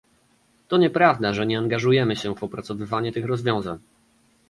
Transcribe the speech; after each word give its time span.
To 0.67 0.77
nieprawda, 0.77 1.33
że 1.33 1.45
nie 1.45 1.57
angażujemy 1.57 2.15
się 2.15 2.35
w 2.35 2.43
opracowywanie 2.43 3.11
tych 3.11 3.25
rozwiązań 3.25 3.79